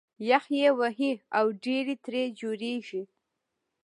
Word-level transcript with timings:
یخ 0.29 0.45
یې 0.59 0.69
وهي 0.79 1.11
او 1.37 1.45
ډېرۍ 1.63 1.95
ترې 2.03 2.23
جوړېږي 2.39 3.03